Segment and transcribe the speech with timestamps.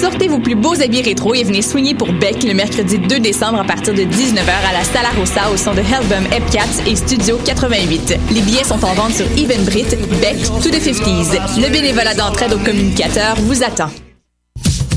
[0.00, 3.60] Sortez vos plus beaux habits rétro et venez soigner pour Beck le mercredi 2 décembre
[3.60, 7.38] à partir de 19h à la Sala Rossa au son de Hellbum Epcats et Studio
[7.44, 8.18] 88.
[8.32, 9.84] Les billets sont en vente sur Evenbrit,
[10.20, 11.60] Beck, To The 50s.
[11.60, 13.88] Le bénévolat d'entraide aux communicateurs vous attend.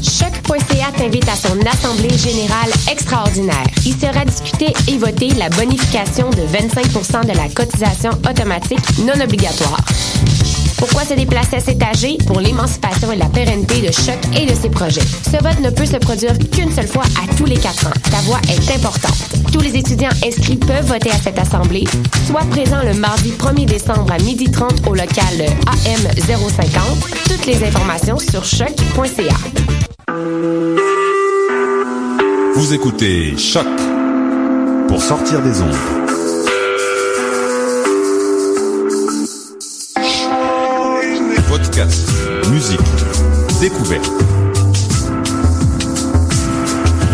[0.02, 3.68] Choc.ca t'invite à son assemblée générale extraordinaire.
[3.86, 9.86] Il sera discuté et voté la bonification de 25% de la cotisation automatique non obligatoire.
[10.78, 12.18] Pourquoi se déplacer à cet âgé?
[12.28, 15.02] Pour l'émancipation et la pérennité de Choc et de ses projets.
[15.26, 17.94] Ce vote ne peut se produire qu'une seule fois à tous les quatre ans.
[18.12, 19.18] Ta voix est importante.
[19.52, 21.86] Tous les étudiants inscrits peuvent voter à cette assemblée.
[22.28, 26.84] Sois présent le mardi 1er décembre à 12h30 au local AM 050.
[27.26, 29.36] Toutes les informations sur choc.ca.
[32.56, 33.68] Vous écoutez Choc
[34.88, 35.76] pour sortir des ondes.
[42.50, 42.80] Musique,
[43.62, 44.10] découverte.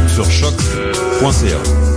[0.07, 1.92] Sur choc.ca.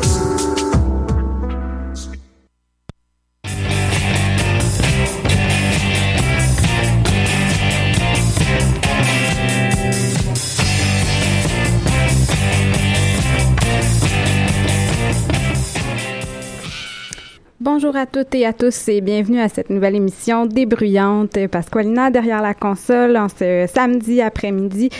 [17.86, 21.38] Bonjour à toutes et à tous et bienvenue à cette nouvelle émission débruyante.
[21.46, 24.90] Pasqualina derrière la console en ce samedi après-midi,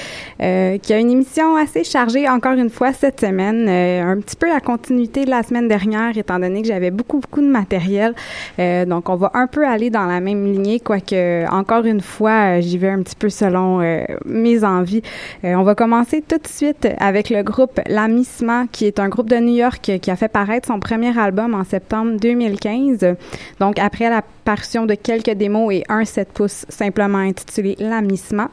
[0.41, 4.37] euh, qui a une émission assez chargée encore une fois cette semaine, euh, un petit
[4.37, 8.15] peu la continuité de la semaine dernière étant donné que j'avais beaucoup beaucoup de matériel.
[8.61, 12.61] Euh, donc on va un peu aller dans la même lignée, quoique encore une fois
[12.61, 13.81] j'y vais un petit peu selon
[14.25, 15.03] mes envies.
[15.43, 19.39] on va commencer tout de suite avec le groupe L'Amissement, qui est un groupe de
[19.39, 22.76] New York qui a fait paraître son premier album en septembre 2015
[23.61, 28.49] donc, après la parution de quelques démos et un 7 pouces simplement intitulé L'Amissement,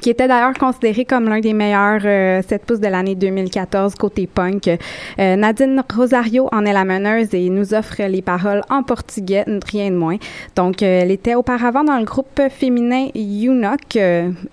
[0.00, 4.26] qui était d'ailleurs considéré comme l'un des meilleurs 7 euh, pouces de l'année 2014 côté
[4.26, 4.68] punk.
[4.68, 9.90] Euh, Nadine Rosario en est la meneuse et nous offre les paroles en portugais, rien
[9.90, 10.16] de moins.
[10.54, 13.96] Donc, euh, elle était auparavant dans le groupe féminin UNOC,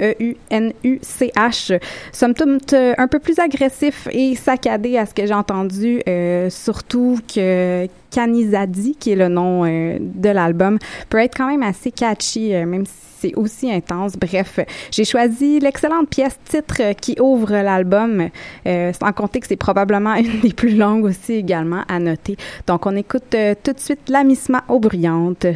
[0.02, 1.80] E-U-N-U-C-H,
[2.12, 6.02] somme toute un peu plus agressif et saccadé à ce que j'ai entendu,
[6.50, 10.78] surtout que Kanizadi, qui est le nom de l'album,
[11.10, 14.18] peut être quand même assez catchy, même si c'est aussi intense.
[14.18, 14.60] Bref,
[14.92, 18.30] j'ai choisi l'excellente pièce titre qui ouvre l'album,
[18.66, 22.36] euh, sans compter que c'est probablement une des plus longues aussi également à noter.
[22.68, 25.48] Donc, on écoute euh, tout de suite l'amissement aux bruyantes.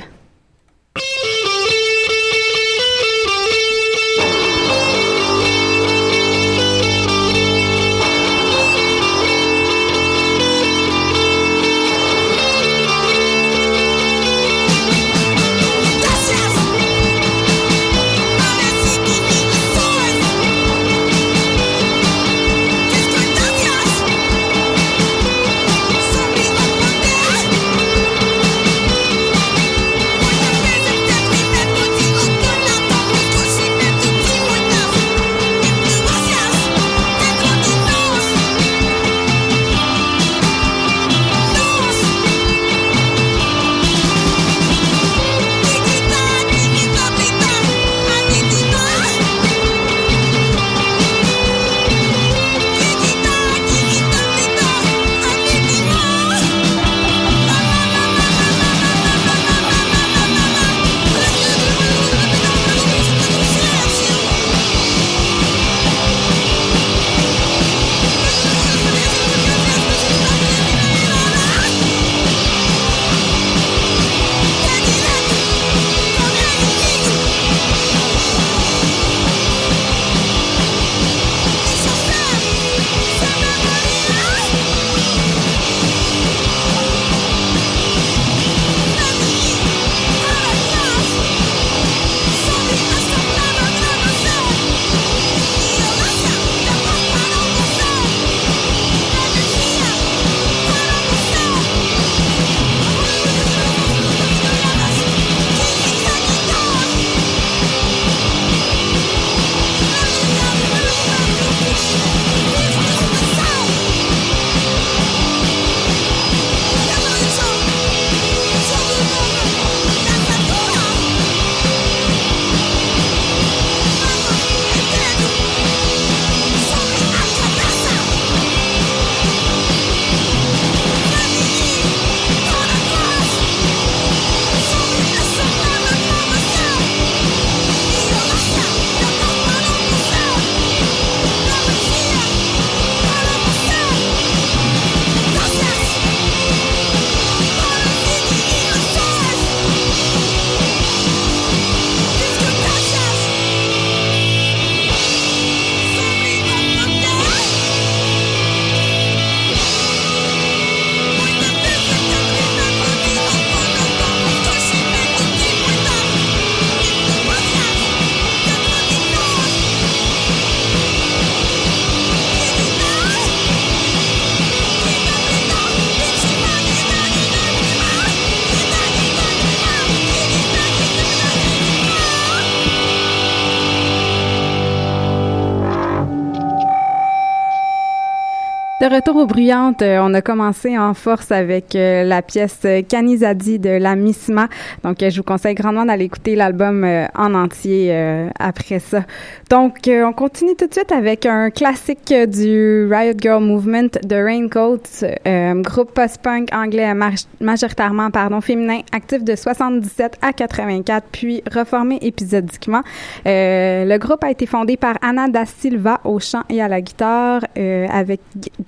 [188.89, 193.71] Retour aux bruyantes, euh, on a commencé en force avec euh, la pièce Kanizadi de
[193.71, 194.47] la Misma.
[194.85, 197.93] Donc, euh, je vous conseille grandement d'aller écouter l'album en entier
[198.39, 199.03] après ça.
[199.49, 205.61] Donc, on continue tout de suite avec un classique du Riot Girl Movement de Raincoats,
[205.63, 206.93] groupe post-punk anglais
[207.41, 212.81] majoritairement pardon féminin, actif de 77 à 84, puis reformé épisodiquement.
[213.25, 217.41] le groupe a été fondé par Anna da Silva au chant et à la guitare,
[217.55, 218.21] avec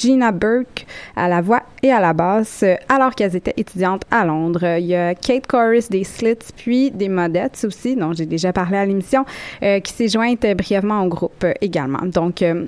[0.10, 4.78] Gina Burke à la voix et à la basse, alors qu'elles étaient étudiantes à Londres.
[4.80, 8.78] Il y a Kate Corris des Slits, puis des Modettes aussi, dont j'ai déjà parlé
[8.78, 9.24] à l'émission,
[9.62, 12.02] euh, qui s'est jointe brièvement au groupe euh, également.
[12.06, 12.66] Donc, euh,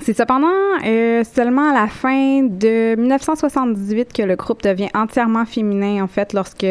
[0.00, 0.46] c'est cependant
[1.24, 6.66] seulement à la fin de 1978 que le groupe devient entièrement féminin, en fait, lorsque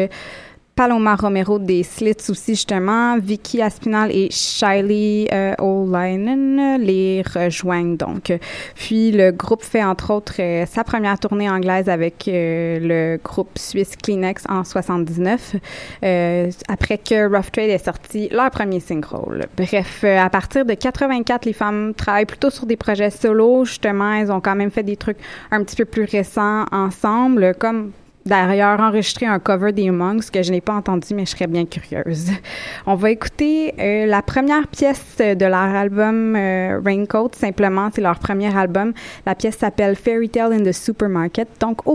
[0.80, 3.18] Paloma Romero des Slits aussi, justement.
[3.18, 8.32] Vicky Aspinall et Shiley euh, O'Linen les rejoignent donc.
[8.76, 13.58] Puis le groupe fait entre autres euh, sa première tournée anglaise avec euh, le groupe
[13.58, 15.56] suisse Kleenex en 79,
[16.66, 19.48] après que Rough Trade ait sorti leur premier single.
[19.58, 23.66] Bref, à partir de 84, les femmes travaillent plutôt sur des projets solo.
[23.66, 25.18] Justement, elles ont quand même fait des trucs
[25.50, 27.92] un petit peu plus récents ensemble, comme
[28.30, 31.66] d'ailleurs enregistré un cover des Monks que je n'ai pas entendu, mais je serais bien
[31.66, 32.30] curieuse.
[32.86, 38.18] On va écouter euh, la première pièce de leur album euh, Raincoat, simplement, c'est leur
[38.18, 38.92] premier album.
[39.26, 41.86] La pièce s'appelle Fairy Tale in the Supermarket, donc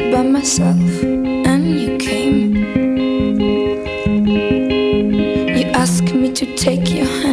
[0.00, 1.06] au bruyante.
[6.36, 7.25] to take your hand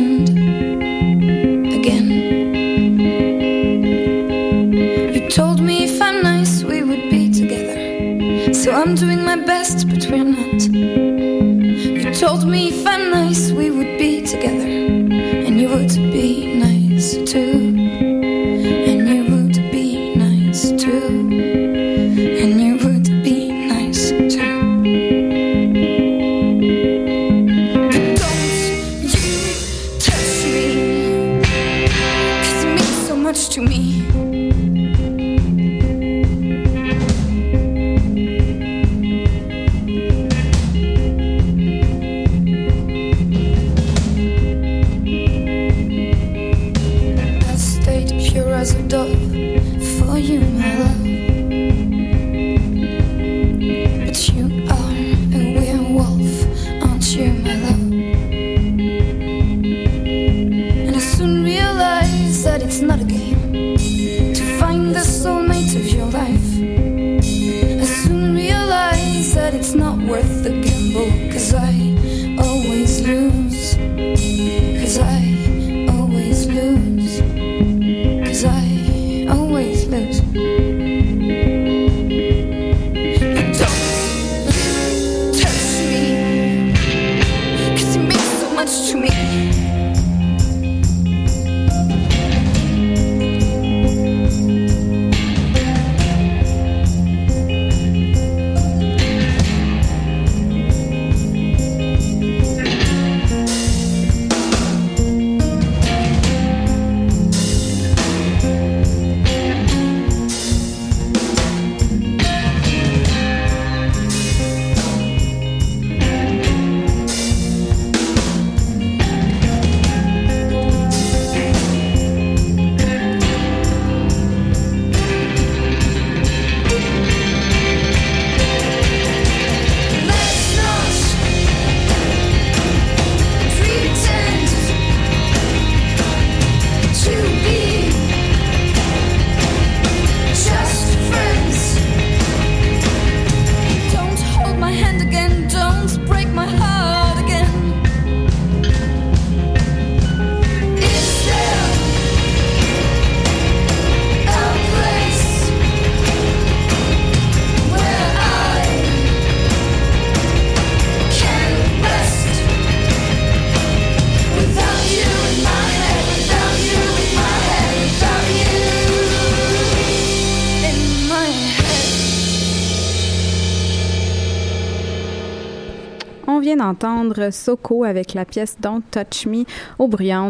[177.32, 179.44] Soko avec la pièce Don't Touch Me
[179.80, 179.88] au.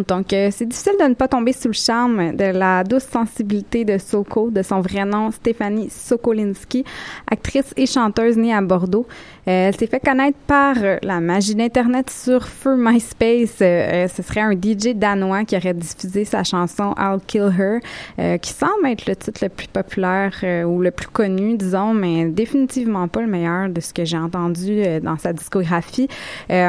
[0.07, 3.85] Donc, euh, c'est difficile de ne pas tomber sous le charme de la douce sensibilité
[3.85, 6.83] de Soko, de son vrai nom, Stéphanie Sokolinski,
[7.29, 9.07] actrice et chanteuse née à Bordeaux.
[9.47, 13.57] Euh, elle s'est fait connaître par euh, la magie d'Internet sur feu MySpace.
[13.57, 18.87] ce serait un DJ danois qui aurait diffusé sa chanson I'll Kill Her, qui semble
[18.87, 20.33] être le titre le plus populaire
[20.67, 24.83] ou le plus connu, disons, mais définitivement pas le meilleur de ce que j'ai entendu
[25.01, 26.07] dans sa discographie.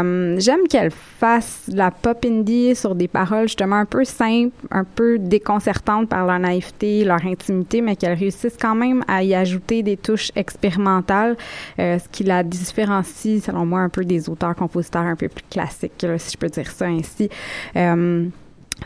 [0.02, 4.84] Euh, j'aime qu'elle fasse la pop indie sur des paroles justement un peu simples, un
[4.84, 9.82] peu déconcertantes par leur naïveté, leur intimité, mais qu'elle réussisse quand même à y ajouter
[9.82, 11.36] des touches expérimentales,
[11.78, 16.06] euh, ce qui la différencie, selon moi, un peu des auteurs-compositeurs un peu plus classiques,
[16.18, 17.28] si je peux dire ça ainsi.
[17.76, 18.26] Euh,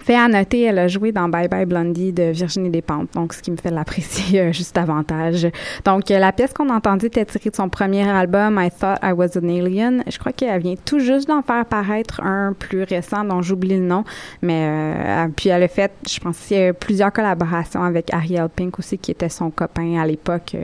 [0.00, 3.43] fait à noter, elle a joué dans Bye Bye Blondie de Virginie Despentes, donc ce
[3.43, 5.49] qui me fait l'apprécier euh, juste davantage.
[5.85, 8.99] Donc, euh, la pièce qu'on a entendue était tirée de son premier album, I Thought
[9.02, 10.02] I Was an Alien.
[10.09, 13.85] Je crois qu'elle vient tout juste d'en faire paraître un plus récent dont j'oublie le
[13.85, 14.05] nom,
[14.43, 18.99] mais euh, puis elle a fait, je pense, a plusieurs collaborations avec Ariel Pink aussi,
[18.99, 20.57] qui était son copain à l'époque,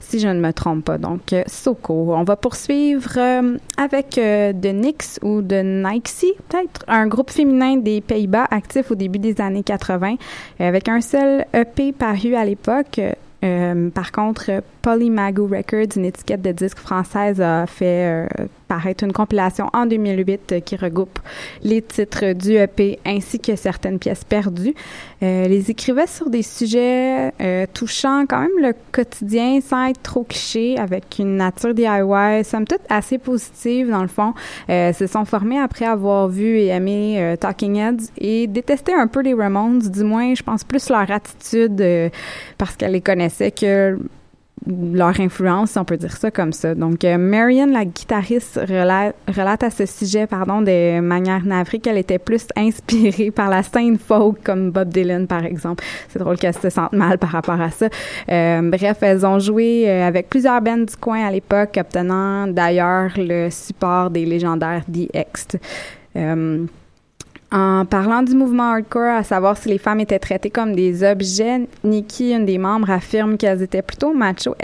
[0.00, 0.98] si je ne me trompe pas.
[0.98, 2.14] Donc, Soko.
[2.14, 3.18] On va poursuivre
[3.78, 8.48] avec de Nix ou de Nixie, peut-être, un groupe féminin des Pays-Bas
[8.88, 10.14] au début des années 80,
[10.60, 13.00] euh, avec un seul EP paru à l'époque.
[13.42, 19.12] Euh, par contre, Polymago Records, une étiquette de disques française, a fait euh, paraître une
[19.12, 21.18] compilation en 2008 euh, qui regroupe
[21.64, 24.74] les titres du EP ainsi que certaines pièces perdues.
[25.24, 30.22] Euh, les écrivait sur des sujets euh, touchant quand même le quotidien sans être trop
[30.22, 34.34] cliché, avec une nature DIY, somme toute assez positive dans le fond.
[34.68, 39.08] Euh, se sont formés après avoir vu et aimé euh, Talking Heads et détestaient un
[39.08, 42.10] peu les Ramones, du moins je pense plus leur attitude
[42.56, 43.98] parce qu'elle les connaissait que
[44.66, 46.74] leur influence, si on peut dire ça comme ça.
[46.74, 52.18] Donc, euh, Marion, la guitariste, relate, à ce sujet, pardon, de manière navrée qu'elle était
[52.18, 55.84] plus inspirée par la scène folk, comme Bob Dylan, par exemple.
[56.08, 57.88] C'est drôle qu'elle se sente mal par rapport à ça.
[58.30, 63.10] Euh, bref, elles ont joué euh, avec plusieurs bands du coin à l'époque, obtenant d'ailleurs
[63.16, 65.58] le support des légendaires DX.
[67.52, 71.66] En parlant du mouvement hardcore, à savoir si les femmes étaient traitées comme des objets,
[71.82, 74.54] Nikki, une des membres, affirme qu'elles étaient plutôt macho,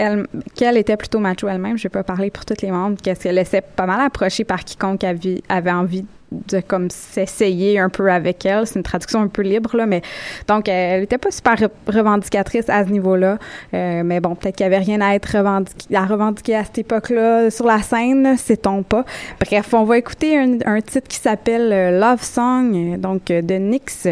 [0.55, 1.77] qu'elle était plutôt macho elle-même.
[1.77, 5.03] Je vais pas parler pour toutes les membres, qu'elle laissait pas mal approcher par quiconque
[5.03, 8.67] avait, avait envie de comme s'essayer un peu avec elle.
[8.67, 10.01] C'est une traduction un peu libre, là, mais
[10.47, 11.55] donc elle était pas super
[11.87, 13.37] revendicatrice à ce niveau-là.
[13.73, 16.79] Euh, mais bon, peut-être qu'il y avait rien à être revendiqué, à revendiquer à cette
[16.79, 19.05] époque-là sur la scène, sait-on pas.
[19.39, 24.07] Bref, on va écouter un, un titre qui s'appelle euh, Love Song, donc de Nyx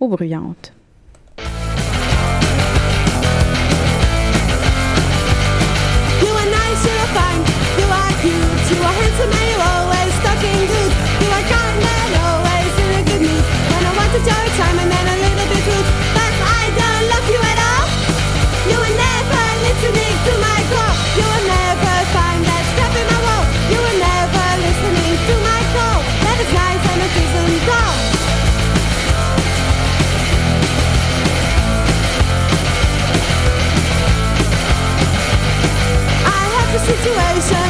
[0.00, 0.75] aux bruyantes.
[14.06, 17.86] Time and then a little bit rude, but I don't love you at all.
[18.70, 20.94] You are never listening to my call.
[21.18, 23.44] You will never find that step in my wall.
[23.68, 25.98] You are never listening to my call.
[26.24, 27.96] That is nice and it isn't all.
[36.24, 37.65] I have situation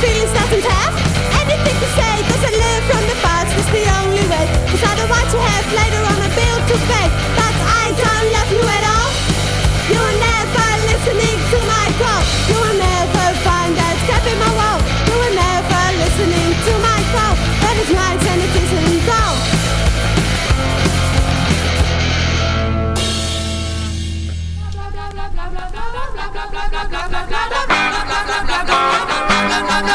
[0.00, 0.94] feelings doesn't have.
[1.42, 4.46] Anything to say Cause I live from the past, it's the only way.
[4.70, 5.64] Cause want to have.
[5.72, 7.37] Later on a bill to pay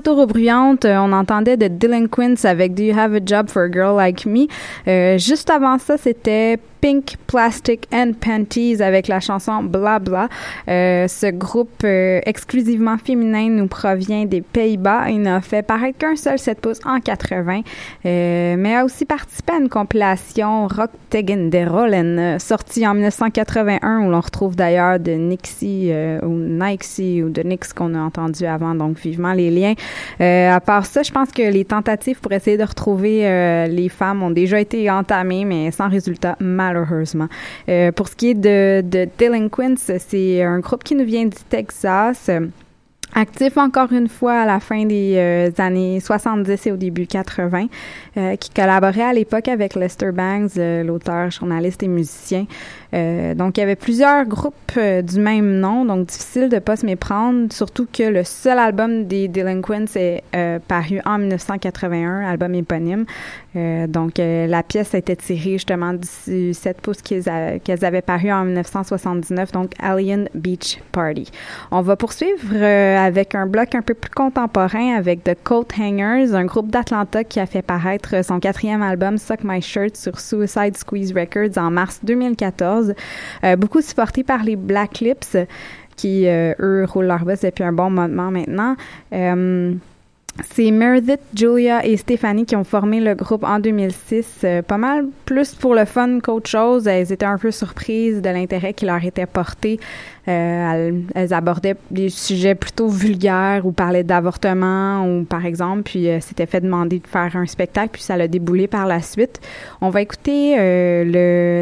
[0.00, 3.64] Retour aux bruyantes, euh, on entendait de Delinquents avec Do You Have a Job for
[3.64, 4.46] a Girl Like Me?
[4.88, 10.30] Euh, juste avant ça, c'était Pink Plastic and Panties avec la chanson Bla Bla.
[10.66, 15.10] Euh, ce groupe exclusivement féminin nous provient des Pays-Bas.
[15.10, 17.60] Il n'a fait paraître qu'un seul 7 pouces en 80,
[18.06, 24.06] euh, mais a aussi participé à une compilation Rock Tegen der Rollen, sortie en 1981,
[24.06, 28.74] où l'on retrouve d'ailleurs de Nixie ou Nixie ou de Nix qu'on a entendu avant,
[28.74, 29.74] donc vivement les liens.
[30.20, 33.88] Euh, à part ça, je pense que les tentatives pour essayer de retrouver euh, les
[33.88, 37.28] femmes ont déjà été entamées, mais sans résultat, malheureusement.
[37.68, 41.38] Euh, pour ce qui est de, de Delinquents, c'est un groupe qui nous vient du
[41.48, 42.30] Texas.
[43.14, 47.66] Actif encore une fois à la fin des euh, années 70 et au début 80,
[48.16, 52.46] euh, qui collaborait à l'époque avec Lester Bangs, euh, l'auteur, journaliste et musicien.
[52.94, 56.76] Euh, donc, il y avait plusieurs groupes euh, du même nom, donc difficile de pas
[56.76, 62.54] se méprendre, surtout que le seul album des Delinquents est euh, paru en 1981, album
[62.54, 63.04] éponyme.
[63.52, 69.50] Donc, la pièce a été tirée justement du 7 pouces qu'elles avaient paru en 1979,
[69.50, 71.28] donc Alien Beach Party.
[71.72, 76.44] On va poursuivre avec un bloc un peu plus contemporain avec The Coat Hangers, un
[76.44, 81.12] groupe d'Atlanta qui a fait paraître son quatrième album Suck My Shirt sur Suicide Squeeze
[81.12, 82.79] Records en mars 2014.
[83.44, 85.36] Euh, beaucoup supporté par les Black Lips
[85.96, 88.74] qui, euh, eux, roulent leur boss depuis un bon moment maintenant.
[89.12, 89.74] Euh,
[90.54, 94.40] c'est Meredith, Julia et Stéphanie qui ont formé le groupe en 2006.
[94.44, 96.86] euh, pas mal plus pour le fun qu'autre chose.
[96.86, 99.78] Elles étaient un peu surprises de l'intérêt qui leur était porté.
[100.28, 106.20] Euh, elles, abordaient des sujets plutôt vulgaires ou parlaient d'avortement ou par exemple, puis euh,
[106.20, 109.40] s'étaient fait demander de faire un spectacle, puis ça l'a déboulé par la suite.
[109.80, 111.04] On va écouter euh,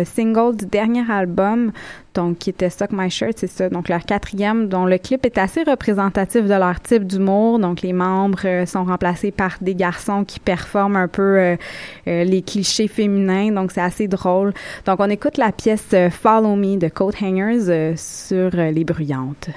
[0.00, 1.70] le single du dernier album,
[2.14, 5.38] donc qui était Suck My Shirt, c'est ça, donc leur quatrième, dont le clip est
[5.38, 7.60] assez représentatif de leur type d'humour.
[7.60, 11.56] Donc les membres sont remplacés par des garçons qui performent un peu
[12.06, 14.52] les clichés féminins, donc c'est assez drôle.
[14.84, 17.94] Donc on écoute la pièce Follow Me de Coat Hangers
[18.32, 19.50] euh, sur euh, les bruyantes.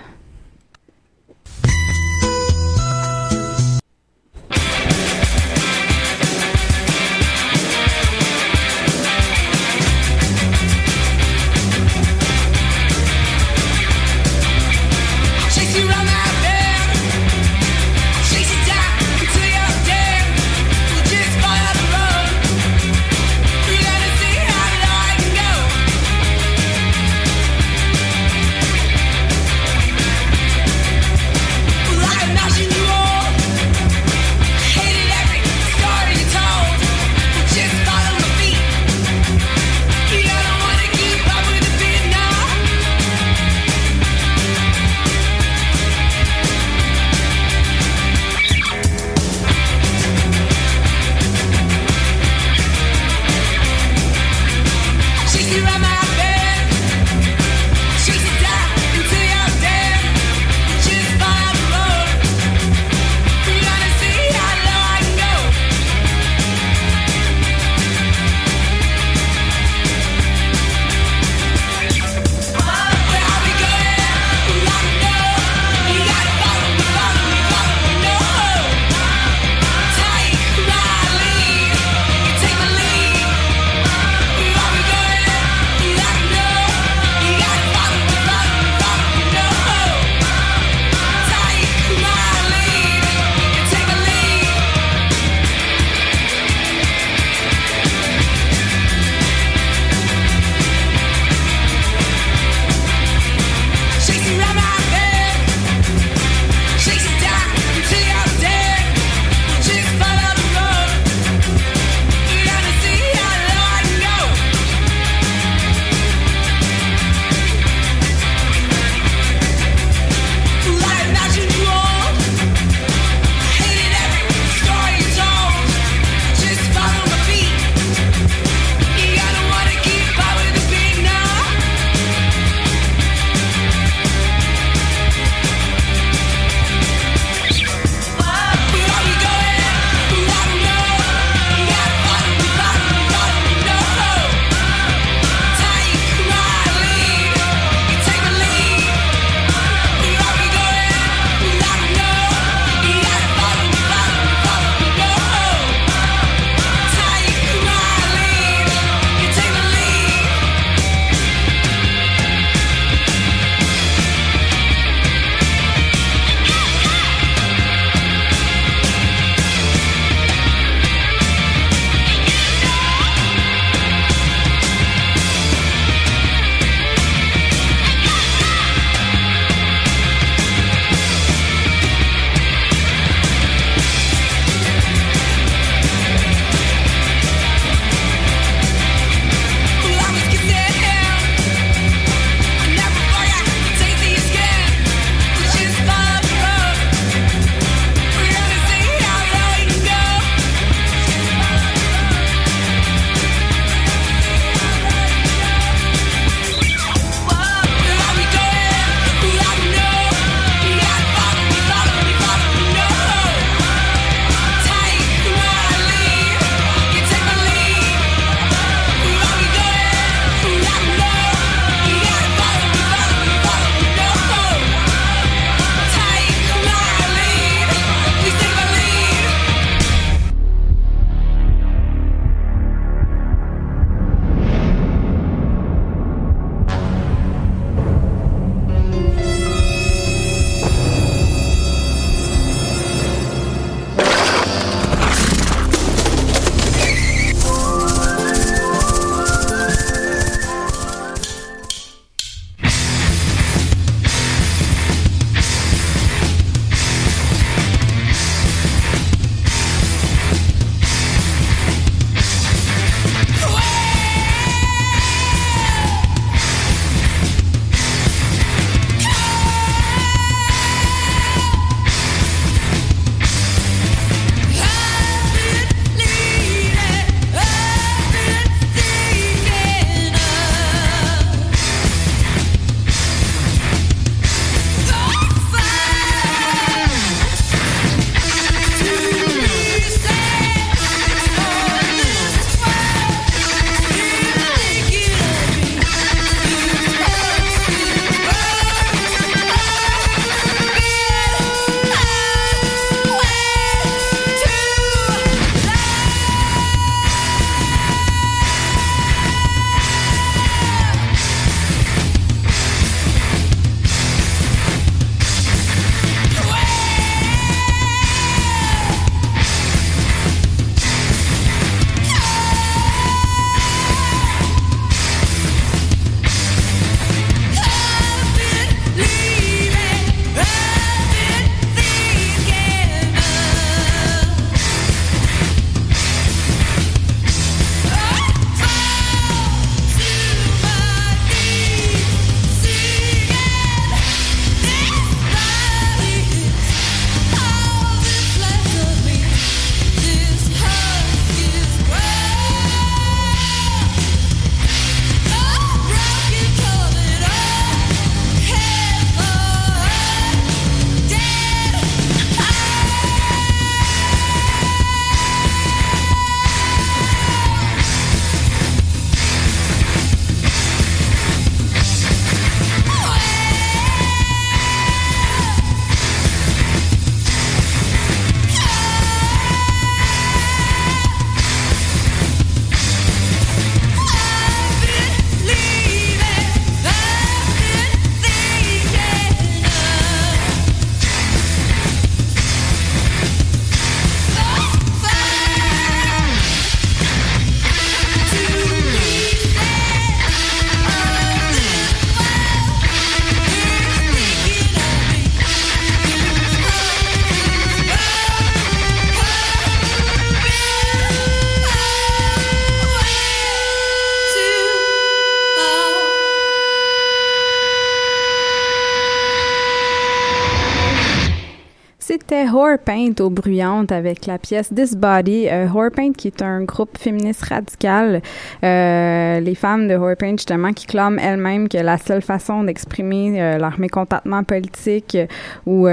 [422.31, 425.49] C'était Horrorpaint au Bruyante avec la pièce This Body.
[425.49, 428.21] Euh, Horrorpaint qui est un groupe féministe radical.
[428.63, 433.57] Euh, les femmes de Horrorpaint justement qui clament elles-mêmes que la seule façon d'exprimer euh,
[433.57, 435.27] leur mécontentement politique euh,
[435.65, 435.87] ou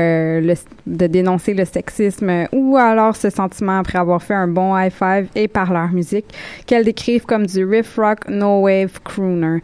[0.86, 5.26] de dénoncer le sexisme ou alors ce sentiment après avoir fait un bon high five
[5.34, 6.26] est par leur musique
[6.66, 9.60] qu'elles décrivent comme du riff rock no wave crooner.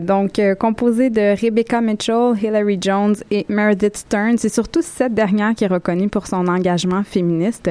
[0.00, 4.36] Donc composé de Rebecca Mitchell, Hilary Jones et Meredith Stern.
[4.36, 5.68] C'est surtout cette dernière qui est
[6.10, 7.70] pour son engagement féministe.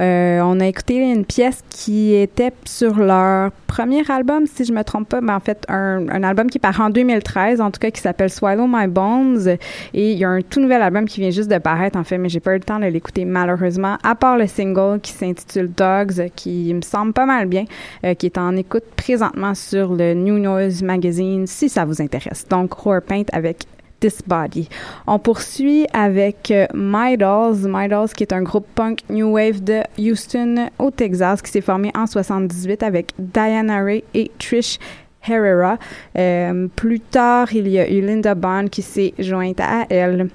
[0.00, 4.82] Euh, on a écouté une pièce qui était sur leur premier album, si je me
[4.82, 8.00] trompe pas, mais en fait un, album qui part en 2013, en tout cas qui
[8.00, 9.56] s'appelle Swallow My Bones.
[9.94, 12.18] Et il y a un tout nouvel album qui vient juste de paraître en fait,
[12.18, 13.98] mais j'ai pas eu le temps de l'écouter malheureusement.
[14.02, 17.64] À part le single qui s'intitule Dogs, qui me semble pas mal bien,
[18.04, 22.46] euh, qui est en écoute présentement sur le New Noise Magazine, si ça vous intéresse.
[22.48, 23.66] Donc Horrorpaint avec
[24.00, 24.68] This Body.
[25.06, 27.68] On poursuit avec euh, My Dolls.
[27.68, 31.60] My Dolls, qui est un groupe punk new wave de Houston, au Texas, qui s'est
[31.60, 34.78] formé en 78 avec Diana Ray et Trish
[35.26, 35.78] Herrera.
[36.16, 40.28] Euh, plus tard, il y a eu Linda Bond qui s'est jointe à elle.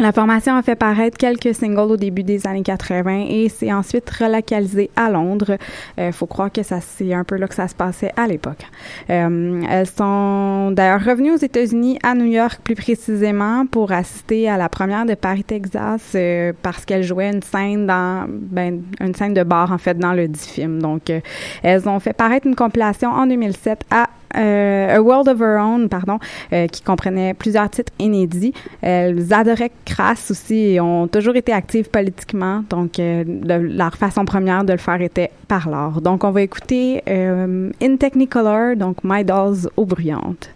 [0.00, 4.08] La formation a fait paraître quelques singles au début des années 80 et s'est ensuite
[4.10, 5.58] relocalisée à Londres.
[5.98, 8.64] Il faut croire que ça c'est un peu là que ça se passait à l'époque.
[9.10, 14.56] Euh, elles sont d'ailleurs revenues aux États-Unis, à New York plus précisément, pour assister à
[14.56, 19.34] la première de Paris, Texas, euh, parce qu'elles jouaient une scène dans ben, une scène
[19.34, 20.80] de bar en fait dans le dit film.
[20.80, 21.20] Donc euh,
[21.64, 25.88] elles ont fait paraître une compilation en 2007 à euh, A World of Her Own,
[25.88, 26.18] pardon,
[26.52, 28.52] euh, qui comprenait plusieurs titres inédits.
[28.82, 32.64] Elles adoraient Crass aussi et ont toujours été actives politiquement.
[32.68, 36.00] Donc, euh, le- leur façon première de le faire était par l'art.
[36.00, 40.50] Donc, on va écouter In Technicolor, donc My Dolls aux bruyantes.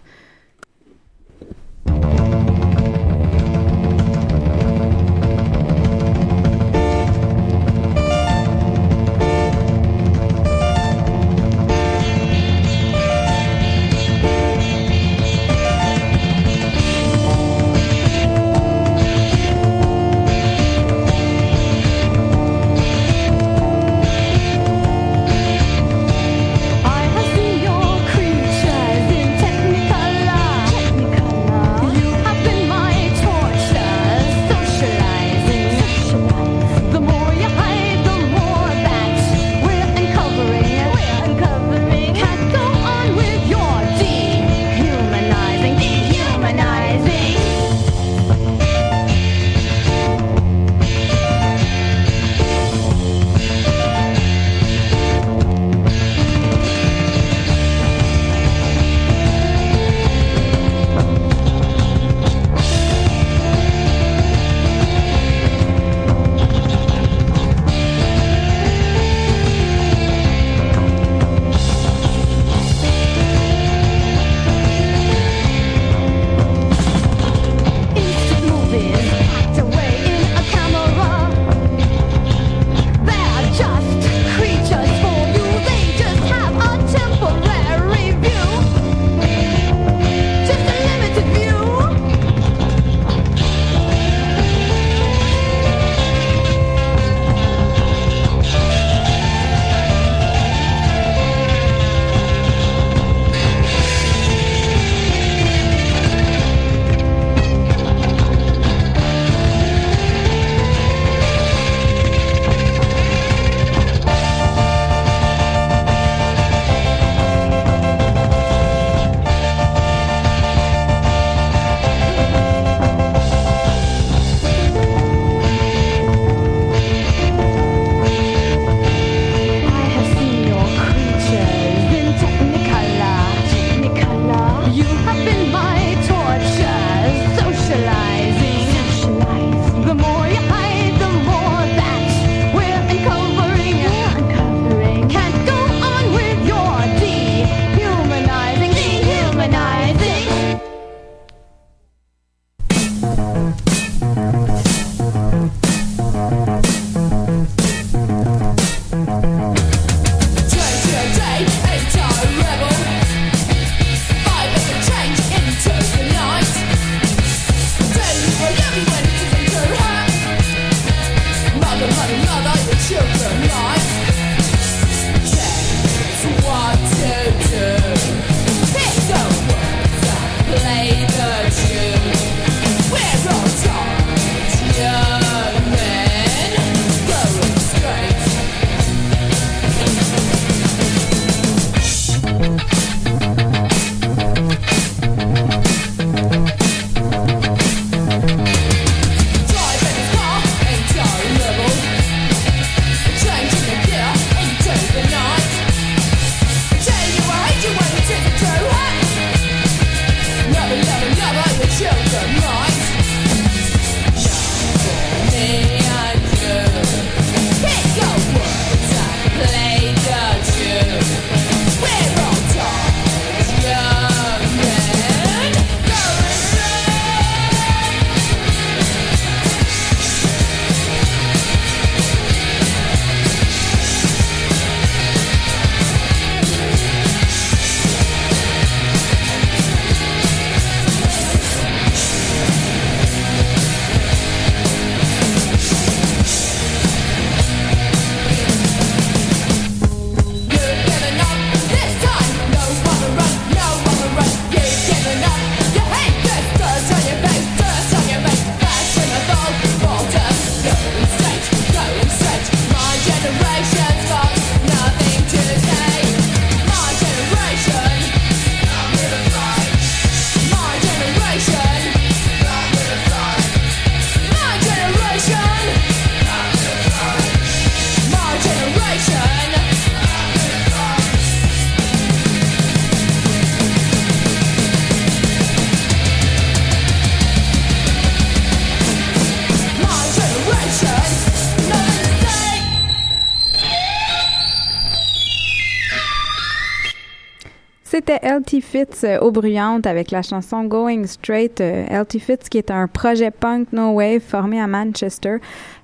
[298.53, 301.59] LT Fitz euh, au Bruyante avec la chanson Going Straight.
[301.59, 305.37] Euh, LT Fitz qui est un projet punk no wave formé à Manchester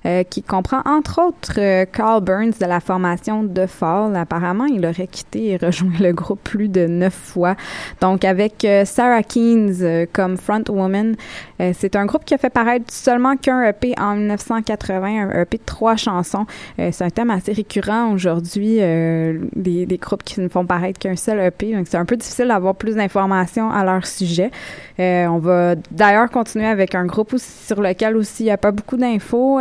[0.06, 4.16] euh, qui comprend entre autres euh, Carl Burns de la formation The Fall.
[4.16, 7.54] Apparemment, il aurait quitté et rejoint le groupe plus de neuf fois.
[8.00, 11.16] Donc avec euh, Sarah Keynes comme frontwoman,
[11.60, 15.58] euh, c'est un groupe qui a fait paraître seulement qu'un EP en 1980, un EP
[15.58, 16.46] de trois chansons.
[16.78, 20.98] Euh, c'est un thème assez récurrent aujourd'hui, euh, des, des groupes qui ne font paraître
[20.98, 21.72] qu'un seul EP.
[21.72, 24.50] Donc c'est un peu difficile d'avoir plus d'informations à leur sujet.
[24.98, 28.70] On va d'ailleurs continuer avec un groupe aussi- sur lequel aussi il n'y a pas
[28.70, 29.58] beaucoup d'infos,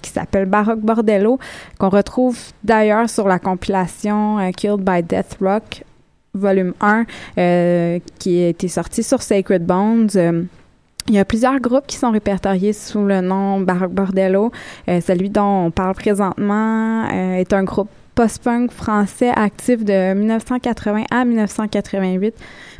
[0.00, 1.40] qui s'appelle Baroque Bordello,
[1.78, 5.82] qu'on retrouve d'ailleurs sur la compilation Killed by Death Rock
[6.34, 7.04] volume 1
[7.38, 10.48] euh, qui a été sorti sur Sacred Bones.
[11.08, 14.50] Il y a plusieurs groupes qui sont répertoriés sous le nom Baroque Bordello.
[14.88, 21.04] Euh, celui dont on parle présentement euh, est un groupe post-punk français actif de 1980
[21.10, 22.34] à 1988,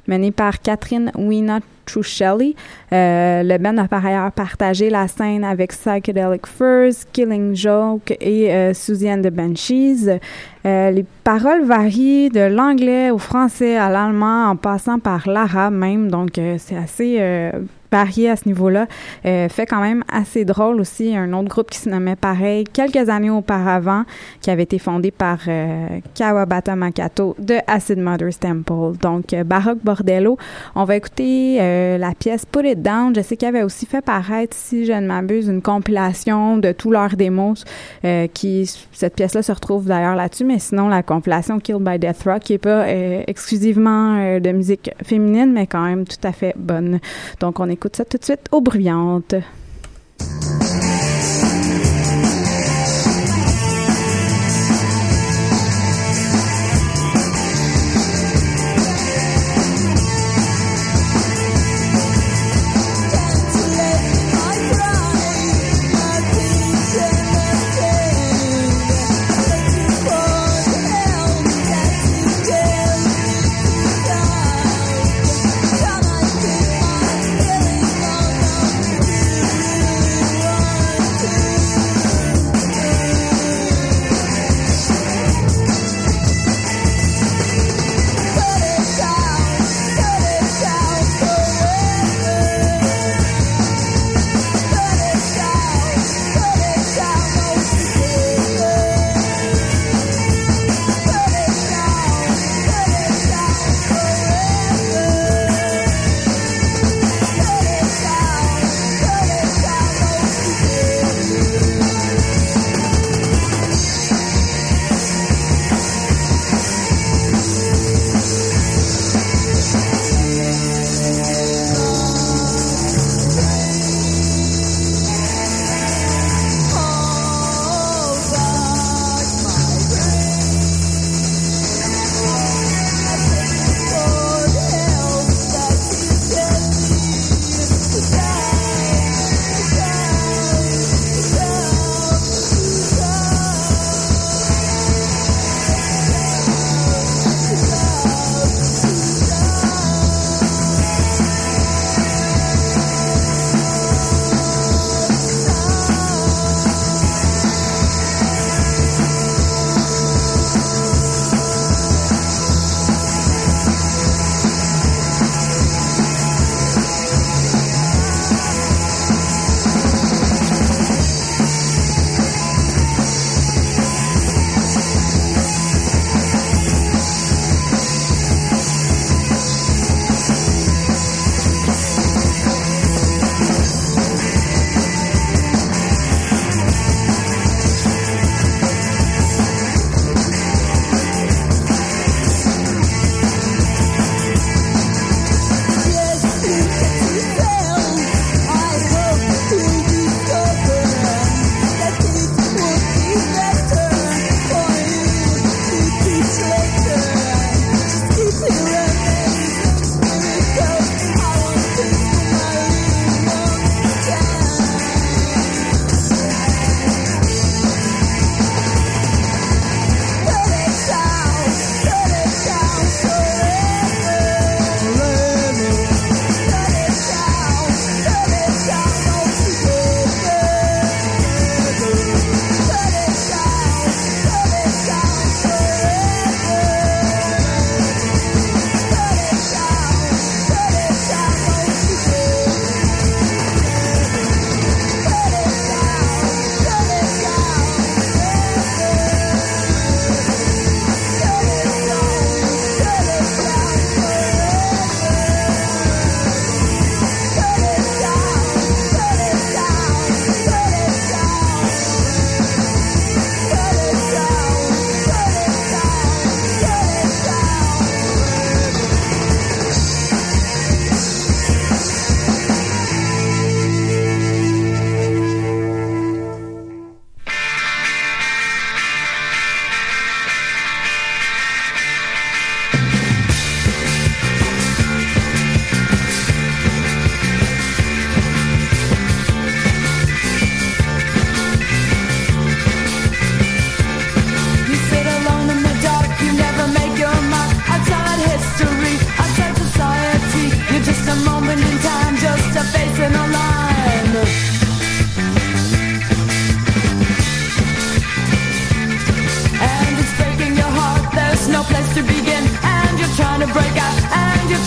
[0.09, 2.57] mené par Catherine Weena Truchelli.
[2.93, 8.53] Euh, le band a par ailleurs partagé la scène avec Psychedelic Furs, Killing Joke et
[8.53, 8.73] euh,
[9.07, 10.19] and the Banshees.
[10.67, 16.11] Euh, les paroles varient de l'anglais au français à l'allemand en passant par l'arabe même,
[16.11, 17.53] donc euh, c'est assez euh,
[17.91, 18.87] varié à ce niveau-là.
[19.25, 23.09] Euh, fait quand même assez drôle aussi un autre groupe qui se nommait pareil quelques
[23.09, 24.05] années auparavant,
[24.41, 28.97] qui avait été fondé par euh, Kawabata Makato de Acid Mother's Temple.
[29.01, 30.37] Donc euh, Baroque Bordello.
[30.75, 33.15] On va écouter euh, la pièce Put It Down.
[33.15, 36.91] Je sais qu'il avait aussi fait paraître, si je ne m'abuse, une compilation de tous
[36.91, 37.65] leurs démos.
[38.05, 42.23] euh, qui cette pièce-là se retrouve d'ailleurs là-dessus, mais sinon la compilation Killed by Death
[42.25, 42.87] Rock, qui est pas
[43.27, 46.99] exclusivement de musique féminine, mais quand même tout à fait bonne.
[47.41, 49.37] Donc on écoute ça tout de suite aux bruyantes.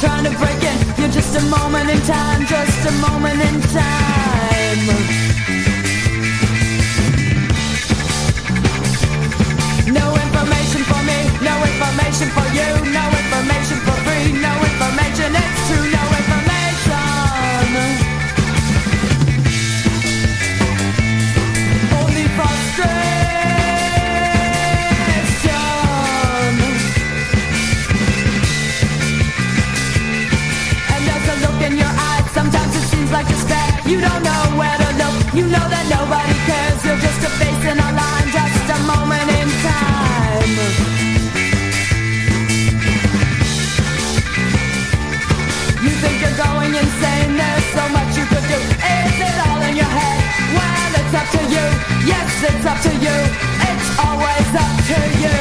[0.02, 0.78] Trying to break in.
[0.97, 4.82] You're just a moment in time, just a moment in time.
[9.93, 13.11] No information for me, no information for you, no
[52.05, 53.17] Yes, it's up to you.
[53.69, 55.38] It's always up to you.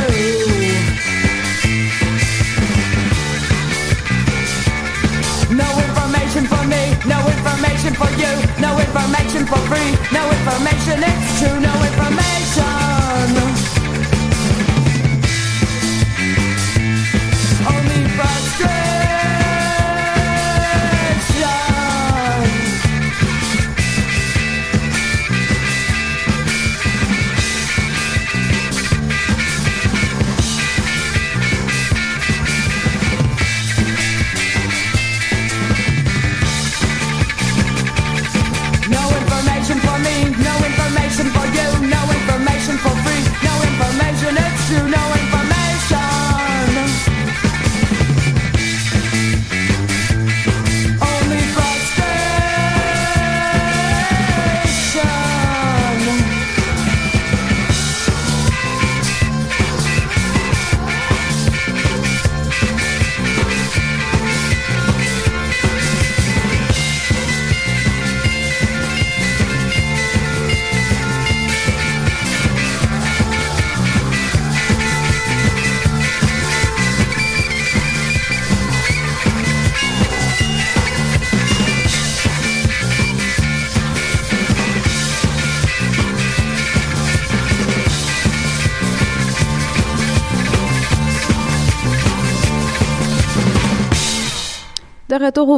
[5.50, 11.40] No information for me, no information for you, no information for free, no information, it's
[11.40, 12.79] true, no information.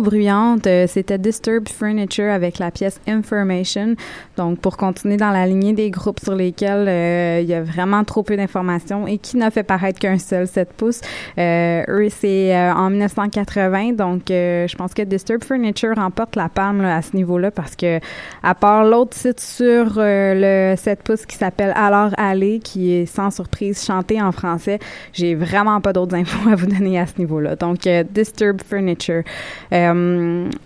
[0.00, 3.94] Bruyantes, euh, c'était Disturbed Furniture avec la pièce Information.
[4.36, 8.04] Donc, pour continuer dans la lignée des groupes sur lesquels euh, il y a vraiment
[8.04, 11.00] trop peu d'informations et qui n'a fait paraître qu'un seul 7 pouces.
[11.38, 13.92] Euh, eux, c'est euh, en 1980.
[13.92, 18.00] Donc, je pense que Disturbed Furniture remporte la palme là, à ce niveau-là parce que,
[18.42, 23.30] à part l'autre site sur le 7 pouces qui s'appelle Alors Aller, qui est sans
[23.30, 24.78] surprise chanté en français,
[25.12, 27.56] j'ai vraiment pas d'autres infos à vous donner à ce niveau-là.
[27.56, 29.22] Donc, Disturbed Furniture.
[29.81, 29.81] Euh,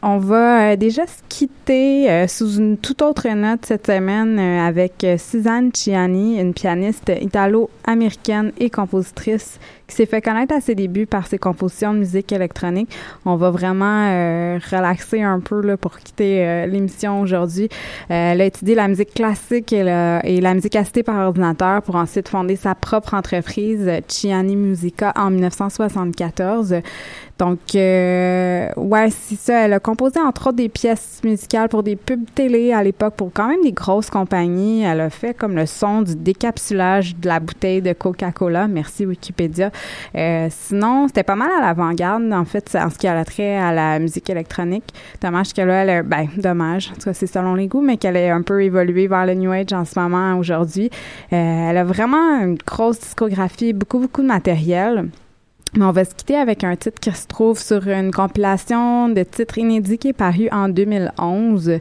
[0.03, 4.67] on va euh, déjà se quitter euh, sous une toute autre note cette semaine euh,
[4.67, 9.59] avec euh, Suzanne Ciani, une pianiste italo-américaine et compositrice
[9.89, 12.91] qui s'est fait connaître à ses débuts par ses compositions de musique électronique.
[13.25, 17.69] On va vraiment euh, relaxer un peu pour quitter euh, l'émission aujourd'hui.
[18.11, 21.83] Euh, elle a étudié la musique classique et, la- et la musique assistée par ordinateur
[21.83, 26.75] pour ensuite fonder sa propre entreprise, Ciani Musica, en 1974.
[27.39, 29.67] Donc, euh, ouais, c'est ça.
[29.67, 33.31] Elle a composé entre autres des pièces musicales pour des pubs télé à l'époque pour
[33.33, 34.85] quand même des grosses compagnies.
[34.85, 38.69] Elle a fait comme le son du décapsulage de la bouteille de Coca-Cola.
[38.69, 39.71] Merci Wikipédia.
[40.15, 43.73] Euh, sinon, c'était pas mal à l'avant-garde, en fait, en ce qui a trait à
[43.73, 44.95] la musique électronique.
[45.21, 48.31] Dommage qu'elle a, ben, dommage, en tout cas, c'est selon les goûts, mais qu'elle ait
[48.31, 50.89] un peu évolué vers le New Age en ce moment, aujourd'hui.
[51.33, 55.11] Euh, elle a vraiment une grosse discographie, beaucoup, beaucoup de matériel.
[55.75, 59.23] Mais on va se quitter avec un titre qui se trouve sur une compilation de
[59.23, 61.81] titres inédits qui est paru en 2011.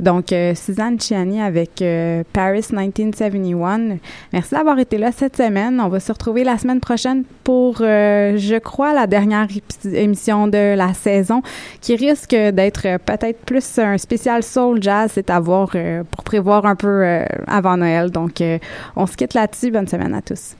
[0.00, 3.98] Donc, euh, Suzanne Chiani avec euh, Paris 1971.
[4.32, 5.80] Merci d'avoir été là cette semaine.
[5.80, 9.46] On va se retrouver la semaine prochaine pour, euh, je crois, la dernière
[9.84, 11.42] émission de la saison
[11.80, 15.12] qui risque d'être peut-être plus un spécial soul jazz.
[15.14, 18.10] C'est à voir euh, pour prévoir un peu euh, avant Noël.
[18.10, 18.42] Donc,
[18.96, 19.70] on se quitte là-dessus.
[19.70, 20.56] Bonne semaine à tous.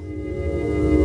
[0.00, 0.99] ああ。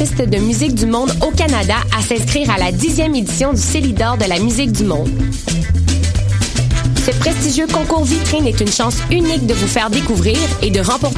[0.00, 4.24] De musique du monde au Canada à s'inscrire à la dixième édition du Célidor de
[4.24, 5.10] la musique du monde.
[7.04, 11.08] Ce prestigieux concours vitrine est une chance unique de vous faire découvrir et de remporter